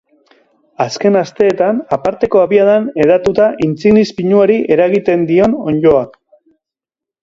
[0.85, 6.07] Azken asteetan aparteko abiadan hedatu da intsinis pinuari eragiten dion onddoa.